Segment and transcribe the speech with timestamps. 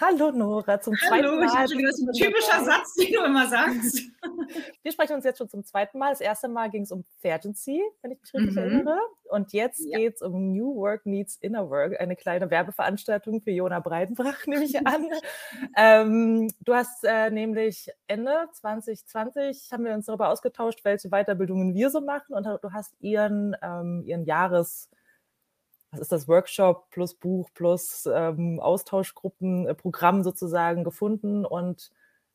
[0.00, 1.48] Hallo Nora, zum Hallo, zweiten Mal.
[1.54, 4.02] Hallo, das ist ein typischer Satz, den du immer sagst.
[4.82, 6.10] Wir sprechen uns jetzt schon zum zweiten Mal.
[6.10, 8.58] Das erste Mal ging es um Fergency, wenn ich mich richtig mhm.
[8.58, 8.98] erinnere.
[9.30, 9.98] Und jetzt ja.
[9.98, 14.64] geht es um New Work Needs Inner Work, eine kleine Werbeveranstaltung für Jona Breidenbrach, nehme
[14.64, 15.06] ich an.
[15.76, 21.90] ähm, du hast äh, nämlich Ende 2020 haben wir uns darüber ausgetauscht, welche Weiterbildungen wir
[21.90, 22.34] so machen.
[22.34, 24.90] Und du hast ihren, ähm, ihren Jahres-
[25.94, 31.90] was ist das, Workshop plus Buch plus ähm, Austauschgruppen, äh, sozusagen gefunden und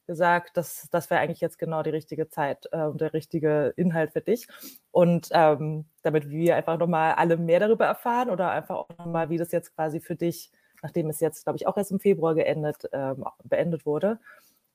[0.07, 4.11] gesagt, dass das wäre eigentlich jetzt genau die richtige Zeit äh, und der richtige Inhalt
[4.11, 4.47] für dich.
[4.91, 9.37] Und ähm, damit wir einfach nochmal alle mehr darüber erfahren oder einfach auch nochmal, wie
[9.37, 10.51] das jetzt quasi für dich,
[10.81, 14.19] nachdem es jetzt, glaube ich, auch erst im Februar geendet, ähm, beendet wurde,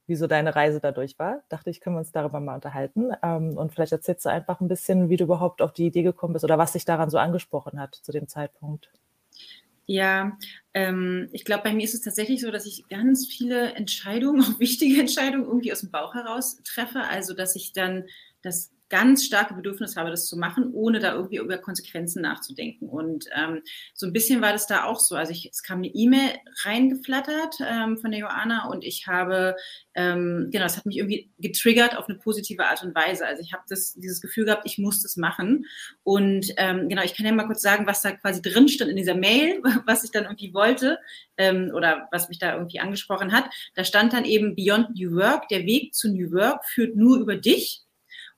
[0.07, 1.43] wie so deine Reise dadurch war.
[1.49, 3.11] Dachte ich, können wir uns darüber mal unterhalten.
[3.23, 6.33] Ähm, und vielleicht erzählst du einfach ein bisschen, wie du überhaupt auf die Idee gekommen
[6.35, 8.91] bist oder was dich daran so angesprochen hat zu dem Zeitpunkt.
[9.87, 10.39] Ja,
[10.73, 14.59] ähm, ich glaube, bei mir ist es tatsächlich so, dass ich ganz viele Entscheidungen, auch
[14.59, 17.01] wichtige Entscheidungen, irgendwie aus dem Bauch heraus treffe.
[17.01, 18.05] Also, dass ich dann
[18.43, 22.89] das ganz starke Bedürfnis habe, das zu machen, ohne da irgendwie über Konsequenzen nachzudenken.
[22.89, 23.63] Und ähm,
[23.95, 25.17] so ein bisschen war das da auch so.
[25.17, 26.31] Also ich, es kam eine E-Mail
[26.63, 29.57] reingeflattert ähm, von der Joanna und ich habe,
[29.95, 33.27] ähm, genau, es hat mich irgendwie getriggert auf eine positive Art und Weise.
[33.27, 35.65] Also ich habe das, dieses Gefühl gehabt, ich muss das machen.
[36.03, 38.97] Und ähm, genau, ich kann ja mal kurz sagen, was da quasi drin stand in
[38.97, 40.99] dieser Mail, was ich dann irgendwie wollte
[41.39, 43.47] ähm, oder was mich da irgendwie angesprochen hat.
[43.75, 47.37] Da stand dann eben Beyond New Work, der Weg zu New Work führt nur über
[47.37, 47.84] dich.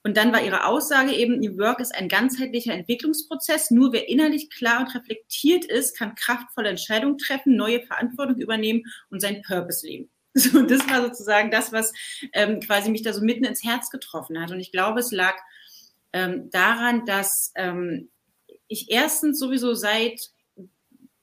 [0.06, 3.72] Und dann war ihre Aussage eben, New Work ist ein ganzheitlicher Entwicklungsprozess.
[3.72, 9.18] Nur wer innerlich klar und reflektiert ist, kann kraftvolle Entscheidungen treffen, neue Verantwortung übernehmen und
[9.20, 10.08] sein Purpose leben.
[10.34, 11.92] So, das war sozusagen das, was
[12.34, 14.52] ähm, quasi mich da so mitten ins Herz getroffen hat.
[14.52, 15.34] Und ich glaube, es lag
[16.12, 18.08] ähm, daran, dass ähm,
[18.68, 20.30] ich erstens sowieso seit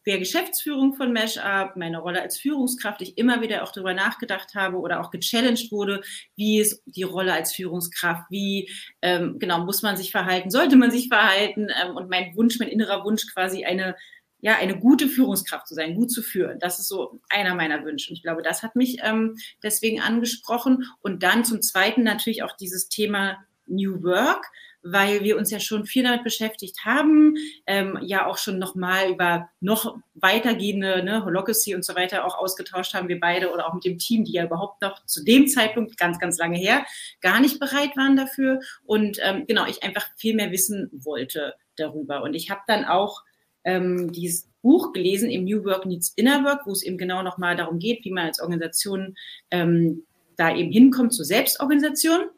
[0.06, 4.78] der Geschäftsführung von Meshup, meine Rolle als Führungskraft, ich immer wieder auch darüber nachgedacht habe
[4.78, 6.02] oder auch gechallenged wurde,
[6.36, 8.70] wie ist die Rolle als Führungskraft, wie
[9.02, 12.70] ähm, genau muss man sich verhalten, sollte man sich verhalten ähm, und mein Wunsch, mein
[12.70, 13.96] innerer Wunsch quasi eine
[14.44, 16.60] ja, eine gute Führungskraft zu sein, gut zu führen.
[16.60, 18.10] Das ist so einer meiner Wünsche.
[18.10, 20.84] Und ich glaube, das hat mich ähm, deswegen angesprochen.
[21.02, 24.46] Und dann zum Zweiten natürlich auch dieses Thema New Work,
[24.84, 27.36] weil wir uns ja schon viel damit beschäftigt haben,
[27.66, 32.94] ähm, ja auch schon nochmal über noch weitergehende ne, Holocracy und so weiter auch ausgetauscht
[32.94, 35.98] haben, wir beide oder auch mit dem Team, die ja überhaupt noch zu dem Zeitpunkt,
[35.98, 36.86] ganz, ganz lange her,
[37.22, 38.60] gar nicht bereit waren dafür.
[38.86, 42.22] Und ähm, genau, ich einfach viel mehr wissen wollte darüber.
[42.22, 43.24] Und ich habe dann auch
[43.64, 47.56] ähm, dieses Buch gelesen, im New Work Needs Inner Work, wo es eben genau nochmal
[47.56, 49.16] darum geht, wie man als Organisation
[49.52, 50.06] ähm,
[50.36, 52.30] da eben hinkommt zur Selbstorganisation.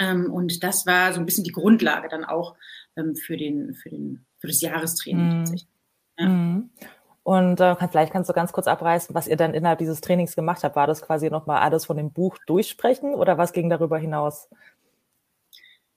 [0.00, 2.56] Ähm, und das war so ein bisschen die Grundlage dann auch
[2.96, 5.42] ähm, für, den, für, den, für das Jahrestraining.
[5.42, 5.60] Mhm.
[6.18, 6.26] Ja.
[6.26, 6.70] Mhm.
[7.22, 10.64] Und äh, vielleicht kannst du ganz kurz abreißen, was ihr dann innerhalb dieses Trainings gemacht
[10.64, 10.74] habt.
[10.74, 14.48] War das quasi nochmal alles von dem Buch durchsprechen oder was ging darüber hinaus?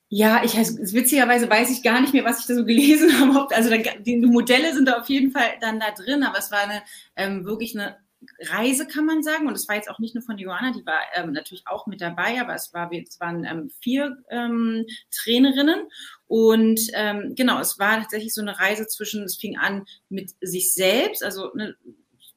[0.10, 3.48] Ja, ich witzigerweise weiß ich gar nicht mehr, was ich da so gelesen habe.
[3.56, 6.60] Also da, die Modelle sind da auf jeden Fall dann da drin, aber es war
[6.60, 6.84] eine
[7.16, 7.96] ähm, wirklich eine
[8.40, 9.48] Reise, kann man sagen.
[9.48, 12.02] Und es war jetzt auch nicht nur von Johanna, die war ähm, natürlich auch mit
[12.02, 15.88] dabei, aber es, war, es waren ähm, vier ähm, Trainerinnen.
[16.28, 20.74] Und ähm, genau, es war tatsächlich so eine Reise zwischen, es fing an mit sich
[20.74, 21.76] selbst, also eine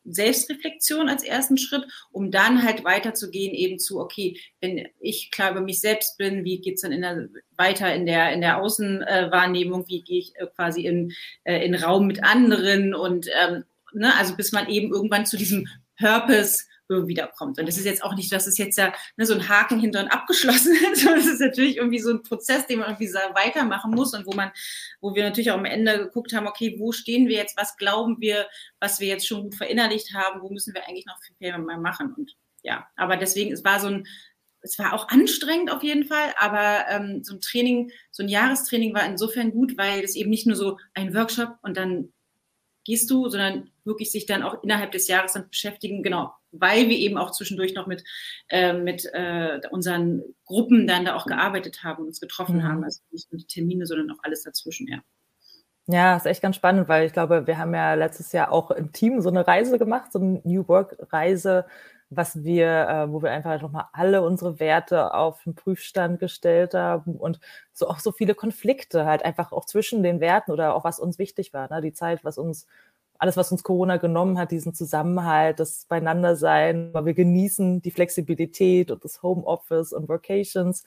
[0.06, 5.60] Selbstreflexion als ersten Schritt, um dann halt weiterzugehen eben zu, okay, wenn ich klar über
[5.60, 10.02] mich selbst bin, wie geht's dann in der, weiter in der, in der Außenwahrnehmung, wie
[10.02, 11.12] gehe ich äh, quasi in,
[11.44, 13.64] äh, in Raum mit anderen und ähm,
[13.96, 15.68] ne, also bis man eben irgendwann zu diesem
[15.98, 16.56] Purpose
[16.88, 17.58] wiederkommt.
[17.58, 20.00] Und das ist jetzt auch nicht, dass es jetzt ja ne, so ein Haken hinter
[20.00, 23.90] und abgeschlossen ist, sondern es ist natürlich irgendwie so ein Prozess, den man irgendwie weitermachen
[23.90, 24.52] muss und wo man,
[25.00, 28.16] wo wir natürlich auch am Ende geguckt haben, okay, wo stehen wir jetzt, was glauben
[28.20, 28.46] wir,
[28.80, 32.14] was wir jetzt schon gut verinnerlicht haben, wo müssen wir eigentlich noch viel mehr machen?
[32.16, 34.06] Und ja, aber deswegen, es war so ein,
[34.60, 38.94] es war auch anstrengend auf jeden Fall, aber ähm, so ein Training, so ein Jahrestraining
[38.94, 42.12] war insofern gut, weil es eben nicht nur so ein Workshop und dann
[42.86, 46.96] gehst du, sondern wirklich sich dann auch innerhalb des Jahres dann beschäftigen, genau, weil wir
[46.96, 48.04] eben auch zwischendurch noch mit,
[48.48, 52.62] äh, mit äh, unseren Gruppen dann da auch gearbeitet haben und uns getroffen mhm.
[52.62, 52.84] haben.
[52.84, 55.00] Also nicht nur die Termine, sondern auch alles dazwischen, ja.
[55.88, 58.92] Ja, ist echt ganz spannend, weil ich glaube, wir haben ja letztes Jahr auch im
[58.92, 61.64] Team so eine Reise gemacht, so eine New Work-Reise,
[62.10, 67.16] was wir, äh, wo wir einfach nochmal alle unsere Werte auf den Prüfstand gestellt haben
[67.16, 67.40] und
[67.72, 71.18] so auch so viele Konflikte halt einfach auch zwischen den Werten oder auch was uns
[71.18, 71.80] wichtig war, ne?
[71.80, 72.66] die Zeit, was uns
[73.18, 78.90] alles, was uns Corona genommen hat, diesen Zusammenhalt, das Beieinandersein, weil wir genießen die Flexibilität
[78.90, 80.84] und das Homeoffice und Vacations.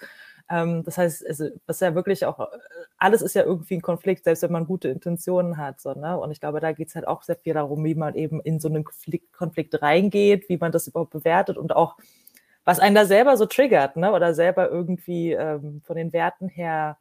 [0.49, 2.49] Ähm, das heißt, also, ist ja wirklich auch,
[2.97, 5.79] alles ist ja irgendwie ein Konflikt, selbst wenn man gute Intentionen hat.
[5.79, 6.17] So, ne?
[6.17, 8.59] Und ich glaube, da geht es halt auch sehr viel darum, wie man eben in
[8.59, 11.97] so einen Konflikt, Konflikt reingeht, wie man das überhaupt bewertet und auch,
[12.65, 14.11] was einen da selber so triggert, ne?
[14.11, 16.97] Oder selber irgendwie ähm, von den Werten her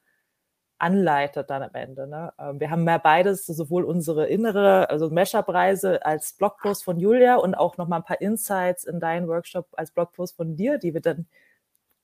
[0.79, 2.07] anleitet dann am Ende.
[2.07, 2.33] Ne?
[2.39, 7.55] Ähm, wir haben mehr beides, sowohl unsere innere, also Mashup-Reise als Blogpost von Julia und
[7.55, 11.27] auch nochmal ein paar Insights in deinen Workshop als Blogpost von dir, die wir dann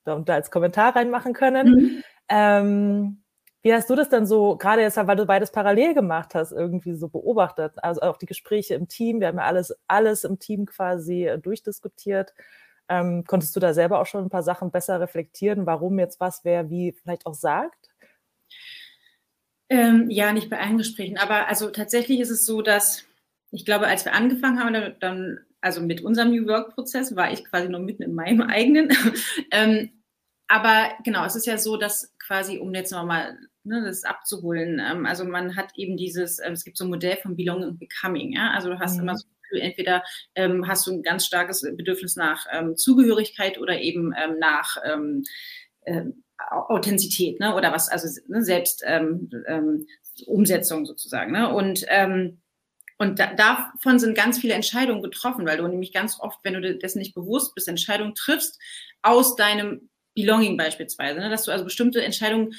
[0.03, 1.67] da als Kommentar reinmachen können.
[1.67, 2.03] Mhm.
[2.29, 3.21] Ähm,
[3.65, 6.93] wie hast du das dann so, gerade jetzt, weil du beides parallel gemacht hast, irgendwie
[6.93, 7.73] so beobachtet?
[7.77, 11.39] Also auch die Gespräche im Team, wir haben ja alles, alles im Team quasi äh,
[11.39, 12.35] durchdiskutiert.
[12.87, 16.43] Ähm, konntest du da selber auch schon ein paar Sachen besser reflektieren, warum jetzt was
[16.43, 17.84] wer wie vielleicht auch sagt?
[19.69, 23.05] Ähm, ja, nicht bei allen Gesprächen, aber also tatsächlich ist es so, dass
[23.51, 27.69] ich glaube, als wir angefangen haben, dann, also mit unserem New Work-Prozess, war ich quasi
[27.69, 28.89] noch mitten in meinem eigenen.
[29.51, 29.89] ähm,
[30.47, 35.05] aber genau, es ist ja so, dass quasi, um jetzt nochmal ne, das abzuholen, ähm,
[35.05, 38.33] also man hat eben dieses, äh, es gibt so ein Modell von Belonging und Becoming,
[38.33, 39.03] ja, also du hast mhm.
[39.03, 40.03] immer so entweder
[40.33, 45.23] ähm, hast du ein ganz starkes Bedürfnis nach ähm, Zugehörigkeit oder eben ähm, nach ähm,
[45.85, 47.55] ähm, Authentizität, ne?
[47.55, 49.85] Oder was, also ne, selbst ähm, ähm,
[50.25, 51.31] Umsetzung sozusagen.
[51.31, 51.53] Ne?
[51.53, 52.39] Und ähm,
[52.97, 56.77] und da, davon sind ganz viele Entscheidungen getroffen, weil du nämlich ganz oft, wenn du
[56.77, 58.57] dessen nicht bewusst bist, Entscheidungen triffst
[59.01, 61.29] aus deinem Belonging beispielsweise, ne?
[61.29, 62.53] dass du also bestimmte Entscheidungen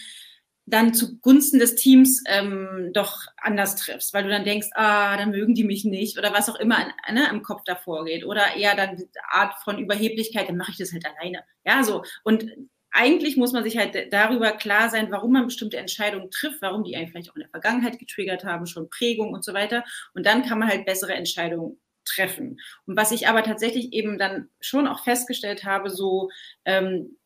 [0.66, 5.54] dann zugunsten des Teams ähm, doch anders triffst, weil du dann denkst, ah, dann mögen
[5.54, 6.78] die mich nicht oder was auch immer
[7.10, 9.00] ne, im Kopf davor geht oder eher dann
[9.30, 11.44] Art von Überheblichkeit, dann mache ich das halt alleine.
[11.64, 12.50] Ja, so und
[12.96, 16.96] eigentlich muss man sich halt darüber klar sein, warum man bestimmte Entscheidungen trifft, warum die
[16.96, 19.84] einen vielleicht auch in der Vergangenheit getriggert haben, schon Prägung und so weiter.
[20.14, 22.58] Und dann kann man halt bessere Entscheidungen treffen.
[22.86, 26.30] Und was ich aber tatsächlich eben dann schon auch festgestellt habe, so,
[26.64, 27.16] ähm,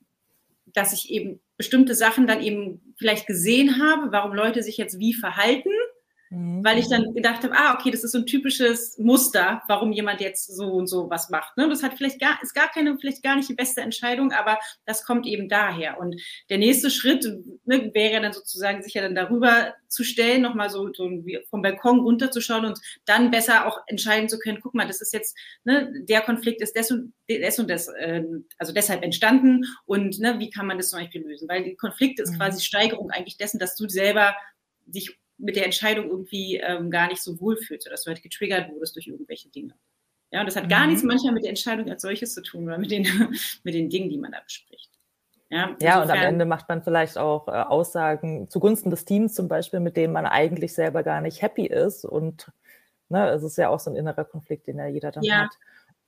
[0.66, 5.14] dass ich eben bestimmte Sachen dann eben vielleicht gesehen habe, warum Leute sich jetzt wie
[5.14, 5.70] verhalten
[6.30, 6.64] Mhm.
[6.64, 10.20] Weil ich dann gedacht habe, ah, okay, das ist so ein typisches Muster, warum jemand
[10.20, 11.56] jetzt so und so was macht.
[11.56, 11.68] Ne?
[11.68, 15.04] Das hat vielleicht gar, ist gar keine, vielleicht gar nicht die beste Entscheidung, aber das
[15.04, 15.98] kommt eben daher.
[15.98, 17.24] Und der nächste Schritt
[17.64, 21.10] ne, wäre dann sozusagen sich ja dann darüber zu stellen, nochmal so, so
[21.48, 25.36] vom Balkon runterzuschauen und dann besser auch entscheiden zu können, guck mal, das ist jetzt,
[25.64, 28.22] ne, der Konflikt ist des und des, und des äh,
[28.56, 31.48] also deshalb entstanden und ne, wie kann man das zum Beispiel lösen?
[31.48, 32.36] Weil der Konflikt ist mhm.
[32.36, 34.36] quasi Steigerung eigentlich dessen, dass du selber
[34.86, 38.22] dich mit der Entscheidung irgendwie ähm, gar nicht so wohl fühlst oder dass du halt
[38.22, 39.74] getriggert wurdest durch irgendwelche Dinge.
[40.30, 40.90] Ja, und das hat gar mhm.
[40.90, 43.04] nichts manchmal mit der Entscheidung als solches zu tun oder mit den,
[43.64, 44.90] mit den Dingen, die man da bespricht.
[45.52, 49.48] Ja, ja, und am Ende macht man vielleicht auch äh, Aussagen zugunsten des Teams zum
[49.48, 52.04] Beispiel, mit denen man eigentlich selber gar nicht happy ist.
[52.04, 52.52] Und
[53.08, 55.42] ne, es ist ja auch so ein innerer Konflikt, den ja jeder dann ja.
[55.42, 55.50] hat.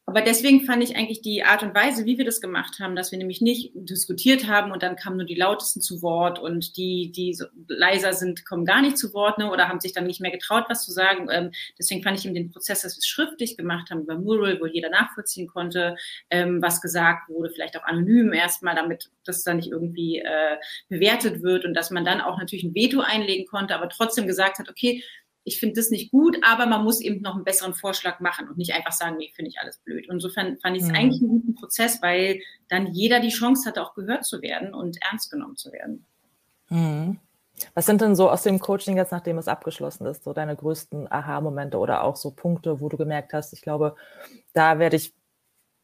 [0.05, 3.13] Aber deswegen fand ich eigentlich die Art und Weise, wie wir das gemacht haben, dass
[3.13, 7.13] wir nämlich nicht diskutiert haben und dann kamen nur die lautesten zu Wort und die,
[7.13, 10.21] die so leiser sind, kommen gar nicht zu Wort ne, oder haben sich dann nicht
[10.21, 11.29] mehr getraut, was zu sagen.
[11.31, 14.61] Ähm, deswegen fand ich eben den Prozess, dass wir es schriftlich gemacht haben über Mural,
[14.61, 15.95] wo jeder nachvollziehen konnte,
[16.31, 20.57] ähm, was gesagt wurde, vielleicht auch anonym erstmal, damit das dann nicht irgendwie äh,
[20.89, 24.59] bewertet wird und dass man dann auch natürlich ein Veto einlegen konnte, aber trotzdem gesagt
[24.59, 25.05] hat, okay,
[25.45, 28.59] ich finde das nicht gut, aber man muss eben noch einen besseren Vorschlag machen und
[28.59, 30.09] nicht einfach sagen, nee, finde ich alles blöd.
[30.09, 30.95] Und insofern fand ich es mhm.
[30.95, 34.99] eigentlich einen guten Prozess, weil dann jeder die Chance hatte, auch gehört zu werden und
[35.03, 36.05] ernst genommen zu werden.
[36.69, 37.19] Mhm.
[37.75, 41.11] Was sind denn so aus dem Coaching jetzt, nachdem es abgeschlossen ist, so deine größten
[41.11, 43.95] Aha-Momente oder auch so Punkte, wo du gemerkt hast, ich glaube,
[44.53, 45.15] da werde ich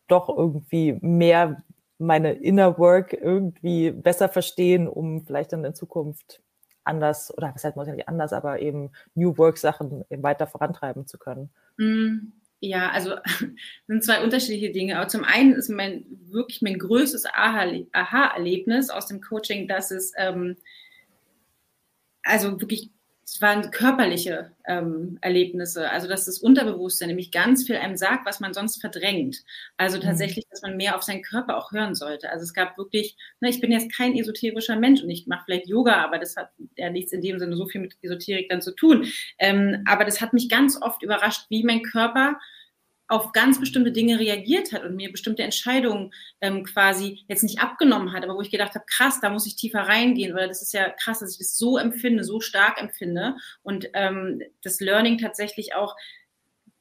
[0.07, 1.63] doch irgendwie mehr
[1.99, 6.41] meine Inner Work irgendwie besser verstehen, um vielleicht dann in Zukunft
[6.89, 11.07] anders, oder was heißt muss ja nicht anders, aber eben New Work Sachen weiter vorantreiben
[11.07, 11.51] zu können?
[11.77, 13.15] Mm, ja, also
[13.87, 14.99] sind zwei unterschiedliche Dinge.
[14.99, 20.57] Aber zum einen ist mein wirklich mein größtes Aha-Erlebnis aus dem Coaching, dass es ähm,
[22.23, 22.91] also wirklich
[23.31, 28.41] es waren körperliche ähm, Erlebnisse, also dass das Unterbewusstsein nämlich ganz viel einem sagt, was
[28.41, 29.45] man sonst verdrängt.
[29.77, 30.03] Also mhm.
[30.03, 32.31] tatsächlich, dass man mehr auf seinen Körper auch hören sollte.
[32.31, 35.69] Also es gab wirklich, ne, ich bin jetzt kein esoterischer Mensch und ich mache vielleicht
[35.69, 38.75] Yoga, aber das hat ja nichts in dem Sinne so viel mit Esoterik dann zu
[38.75, 39.07] tun.
[39.39, 42.39] Ähm, aber das hat mich ganz oft überrascht, wie mein Körper
[43.09, 46.13] auf ganz bestimmte Dinge reagiert hat und mir bestimmte Entscheidungen
[46.43, 49.57] ähm, quasi jetzt nicht abgenommen hat, aber wo ich gedacht habe, krass, da muss ich
[49.57, 53.37] tiefer reingehen, oder das ist ja krass, dass ich das so empfinde, so stark empfinde
[53.63, 55.97] und ähm, das Learning tatsächlich auch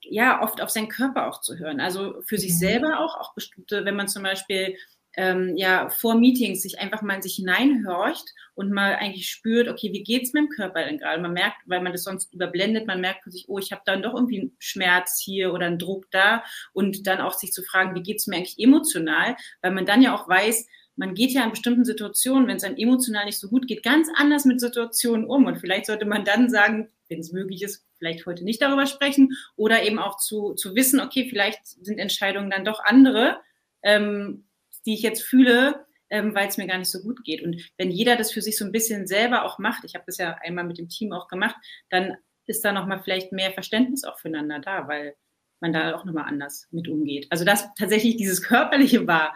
[0.02, 2.58] ja oft auf seinen Körper auch zu hören, also für sich mhm.
[2.58, 4.78] selber auch, auch bestimmte, wenn man zum Beispiel
[5.18, 9.92] ähm, ja vor Meetings sich einfach mal in sich hineinhorcht und mal eigentlich spürt, okay,
[9.92, 11.22] wie geht's meinem Körper denn gerade?
[11.22, 14.14] Man merkt, weil man das sonst überblendet, man merkt sich, oh, ich habe dann doch
[14.14, 18.04] irgendwie einen Schmerz hier oder einen Druck da und dann auch sich zu fragen, wie
[18.04, 21.86] geht's mir eigentlich emotional, weil man dann ja auch weiß, man geht ja in bestimmten
[21.86, 25.46] Situationen, wenn es einem emotional nicht so gut geht, ganz anders mit Situationen um.
[25.46, 29.34] Und vielleicht sollte man dann sagen, wenn es möglich ist, vielleicht heute nicht darüber sprechen
[29.56, 33.40] oder eben auch zu, zu wissen, okay, vielleicht sind Entscheidungen dann doch andere,
[33.84, 34.47] ähm,
[34.88, 37.44] die ich jetzt fühle, ähm, weil es mir gar nicht so gut geht.
[37.44, 40.18] Und wenn jeder das für sich so ein bisschen selber auch macht, ich habe das
[40.18, 41.56] ja einmal mit dem Team auch gemacht,
[41.90, 42.16] dann
[42.46, 45.16] ist da nochmal vielleicht mehr Verständnis auch füreinander da, weil
[45.60, 47.28] man da auch nochmal anders mit umgeht.
[47.30, 49.36] Also das tatsächlich dieses Körperliche war,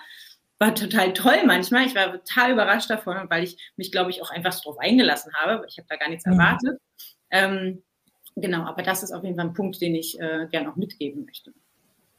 [0.59, 1.85] war total toll manchmal.
[1.85, 5.33] Ich war total überrascht davon, weil ich mich, glaube ich, auch einfach so drauf eingelassen
[5.33, 5.65] habe.
[5.67, 6.33] Ich habe da gar nichts mhm.
[6.33, 6.79] erwartet.
[7.31, 7.83] Ähm,
[8.35, 11.25] genau, aber das ist auf jeden Fall ein Punkt, den ich äh, gerne auch mitgeben
[11.25, 11.53] möchte.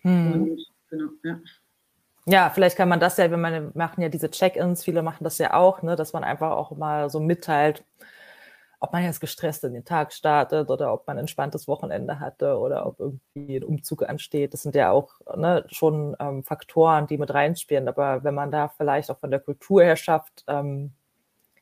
[0.03, 0.33] Mhm.
[0.33, 1.41] Und, genau, ja.
[2.27, 5.39] Ja, vielleicht kann man das ja, wenn man machen ja diese Check-ins, viele machen das
[5.39, 7.85] ja auch, ne, dass man einfach auch mal so mitteilt,
[8.79, 12.59] ob man jetzt gestresst in den Tag startet oder ob man ein entspanntes Wochenende hatte
[12.59, 14.55] oder ob irgendwie ein Umzug ansteht.
[14.55, 17.89] Das sind ja auch ne, schon ähm, Faktoren, die mit reinspielen.
[17.89, 20.93] Aber wenn man da vielleicht auch von der Kultur her schafft, ähm,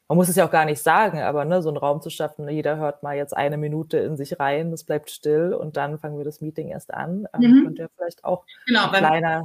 [0.09, 2.49] man muss es ja auch gar nicht sagen, aber ne, so einen Raum zu schaffen,
[2.49, 6.19] jeder hört mal jetzt eine Minute in sich rein, es bleibt still und dann fangen
[6.19, 7.29] wir das Meeting erst an.
[7.35, 7.65] Ähm, mhm.
[7.65, 9.45] Könnte ja vielleicht auch genau, ein kleiner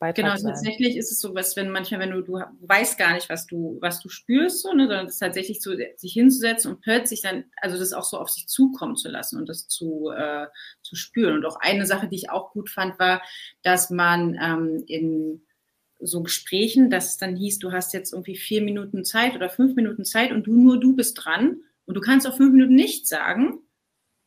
[0.00, 0.54] Beitrag genau, sein.
[0.54, 3.76] tatsächlich ist es so, was, wenn manchmal, wenn du, du weißt gar nicht, was du,
[3.82, 7.78] was du spürst, so, ne, sondern es tatsächlich so, sich hinzusetzen und plötzlich dann, also
[7.78, 10.46] das auch so auf sich zukommen zu lassen und das zu, äh,
[10.80, 11.34] zu spüren.
[11.34, 13.20] Und auch eine Sache, die ich auch gut fand, war,
[13.62, 15.42] dass man ähm, in
[16.00, 19.76] so Gesprächen, dass es dann hieß, du hast jetzt irgendwie vier Minuten Zeit oder fünf
[19.76, 23.10] Minuten Zeit und du nur du bist dran und du kannst auch fünf Minuten nichts
[23.10, 23.58] sagen,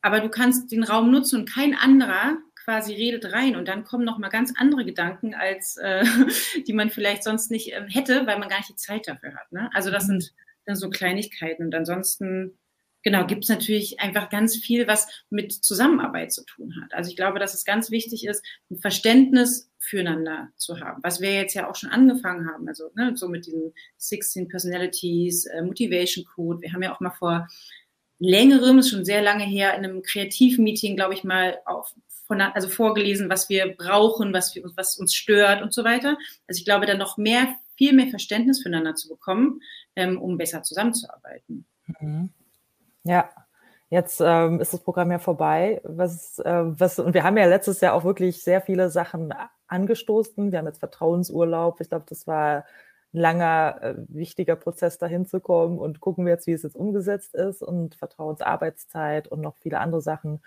[0.02, 4.04] aber du kannst den Raum nutzen und kein anderer quasi redet rein und dann kommen
[4.04, 6.04] noch mal ganz andere Gedanken, als äh,
[6.66, 9.52] die man vielleicht sonst nicht äh, hätte, weil man gar nicht die Zeit dafür hat.
[9.52, 9.70] Ne?
[9.74, 10.32] Also das sind
[10.64, 12.58] dann so Kleinigkeiten und ansonsten
[13.04, 16.92] genau, gibt es natürlich einfach ganz viel, was mit Zusammenarbeit zu tun hat.
[16.94, 21.34] Also ich glaube, dass es ganz wichtig ist, ein Verständnis füreinander zu haben, was wir
[21.34, 26.24] jetzt ja auch schon angefangen haben, also ne, so mit diesen 16 Personalities, äh, Motivation
[26.24, 26.62] Code.
[26.62, 27.46] Wir haben ja auch mal vor
[28.18, 31.94] längerem, ist schon sehr lange her, in einem Kreativmeeting, glaube ich, mal auf,
[32.26, 36.16] von, also vorgelesen, was wir brauchen, was, wir, was uns stört und so weiter.
[36.48, 39.60] Also ich glaube, da noch mehr, viel mehr Verständnis füreinander zu bekommen,
[39.96, 41.66] ähm, um besser zusammenzuarbeiten.
[42.00, 42.30] Mhm.
[43.04, 43.28] Ja,
[43.90, 45.80] jetzt ähm, ist das Programm ja vorbei.
[45.84, 49.34] Was, äh, was, und wir haben ja letztes Jahr auch wirklich sehr viele Sachen
[49.68, 50.50] angestoßen.
[50.50, 51.80] Wir haben jetzt Vertrauensurlaub.
[51.80, 52.64] Ich glaube, das war
[53.12, 56.76] ein langer, äh, wichtiger Prozess, dahin zu kommen und gucken wir jetzt, wie es jetzt
[56.76, 60.40] umgesetzt ist und Vertrauensarbeitszeit und noch viele andere Sachen.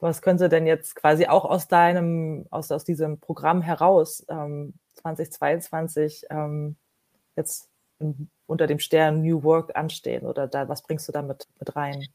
[0.00, 6.26] Was könnte denn jetzt quasi auch aus deinem, aus, aus diesem Programm heraus ähm, 2022
[6.30, 6.76] ähm,
[7.36, 7.68] jetzt
[8.46, 10.24] unter dem Stern New Work anstehen?
[10.24, 12.06] Oder da, was bringst du damit mit rein?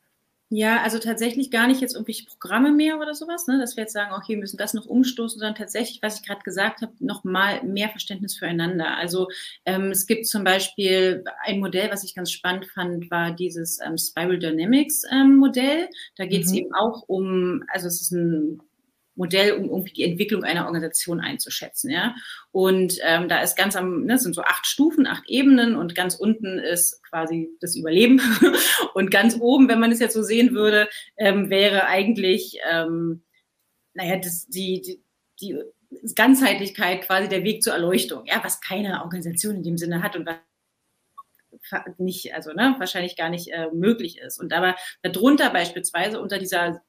[0.55, 3.57] Ja, also tatsächlich gar nicht jetzt irgendwelche Programme mehr oder sowas, ne?
[3.57, 6.43] dass wir jetzt sagen, okay, wir müssen das noch umstoßen, sondern tatsächlich, was ich gerade
[6.43, 8.95] gesagt habe, noch mal mehr Verständnis füreinander.
[8.95, 9.29] Also
[9.65, 13.97] ähm, es gibt zum Beispiel ein Modell, was ich ganz spannend fand, war dieses ähm,
[13.97, 15.89] Spiral Dynamics ähm, Modell.
[16.17, 16.57] Da geht es mhm.
[16.59, 18.61] eben auch um, also es ist ein
[19.15, 21.91] Modell, um irgendwie die Entwicklung einer Organisation einzuschätzen.
[21.91, 22.15] Ja?
[22.51, 26.15] Und ähm, da ist ganz am, ne, sind so acht Stufen, acht Ebenen und ganz
[26.15, 28.21] unten ist quasi das Überleben.
[28.93, 33.23] und ganz oben, wenn man es jetzt so sehen würde, ähm, wäre eigentlich, ähm,
[33.93, 35.03] naja, das, die, die,
[35.41, 35.59] die
[36.15, 40.25] Ganzheitlichkeit quasi der Weg zur Erleuchtung, ja, was keine Organisation in dem Sinne hat und
[40.25, 40.37] was
[41.97, 44.39] nicht, also ne, wahrscheinlich gar nicht äh, möglich ist.
[44.39, 46.81] Und aber darunter beispielsweise unter dieser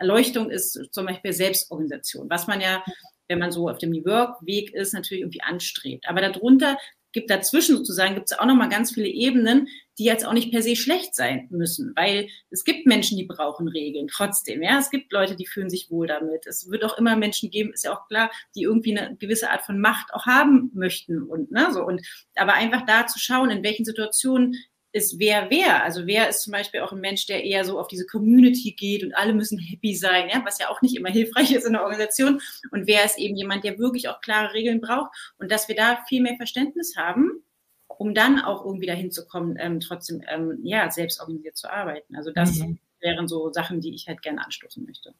[0.00, 2.82] Erleuchtung ist zum Beispiel Selbstorganisation, was man ja,
[3.28, 6.08] wenn man so auf dem New Work-Weg ist, natürlich irgendwie anstrebt.
[6.08, 6.76] Aber darunter
[7.12, 10.50] gibt dazwischen sozusagen gibt es auch noch mal ganz viele Ebenen, die jetzt auch nicht
[10.50, 14.62] per se schlecht sein müssen, weil es gibt Menschen, die brauchen Regeln trotzdem.
[14.62, 16.46] Ja, es gibt Leute, die fühlen sich wohl damit.
[16.46, 19.62] Es wird auch immer Menschen geben, ist ja auch klar, die irgendwie eine gewisse Art
[19.62, 23.62] von Macht auch haben möchten und ne so und aber einfach da zu schauen, in
[23.62, 24.54] welchen Situationen
[24.92, 25.82] ist wer wer.
[25.84, 29.04] Also wer ist zum Beispiel auch ein Mensch, der eher so auf diese Community geht
[29.04, 31.82] und alle müssen happy sein, ja, was ja auch nicht immer hilfreich ist in der
[31.82, 32.40] Organisation.
[32.70, 36.00] Und wer ist eben jemand, der wirklich auch klare Regeln braucht und dass wir da
[36.08, 37.42] viel mehr Verständnis haben,
[37.86, 42.16] um dann auch irgendwie dahin zu kommen, ähm, trotzdem ähm, ja selbst organisiert zu arbeiten.
[42.16, 42.78] Also das mhm.
[43.00, 45.14] wären so Sachen, die ich halt gerne anstoßen möchte.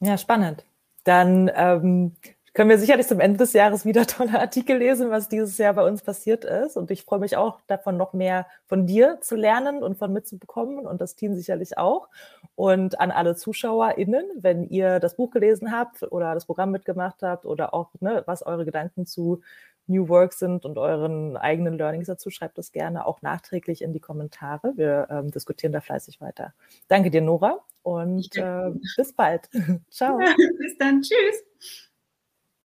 [0.00, 0.64] Ja, spannend.
[1.04, 2.16] Dann ähm,
[2.54, 5.86] können wir sicherlich zum Ende des Jahres wieder tolle Artikel lesen, was dieses Jahr bei
[5.86, 6.76] uns passiert ist.
[6.76, 10.86] Und ich freue mich auch davon, noch mehr von dir zu lernen und von mitzubekommen
[10.86, 12.08] und das Team sicherlich auch.
[12.54, 17.46] Und an alle ZuschauerInnen, wenn ihr das Buch gelesen habt oder das Programm mitgemacht habt
[17.46, 19.40] oder auch, ne, was eure Gedanken zu
[19.86, 24.00] New Work sind und euren eigenen Learnings dazu, schreibt das gerne auch nachträglich in die
[24.00, 24.72] Kommentare.
[24.76, 26.54] Wir ähm, diskutieren da fleißig weiter.
[26.88, 29.48] Danke dir, Nora, und äh, bis bald.
[29.90, 30.18] Ciao.
[30.58, 31.02] bis dann.
[31.02, 31.88] Tschüss.